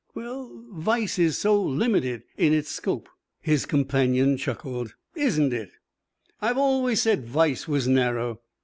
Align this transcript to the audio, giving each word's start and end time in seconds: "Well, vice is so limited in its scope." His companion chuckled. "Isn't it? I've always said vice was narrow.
"Well, 0.15 0.63
vice 0.73 1.19
is 1.19 1.37
so 1.37 1.61
limited 1.61 2.23
in 2.35 2.53
its 2.53 2.69
scope." 2.71 3.07
His 3.39 3.67
companion 3.67 4.35
chuckled. 4.35 4.95
"Isn't 5.13 5.53
it? 5.53 5.69
I've 6.41 6.57
always 6.57 7.03
said 7.03 7.27
vice 7.29 7.67
was 7.67 7.87
narrow. 7.87 8.41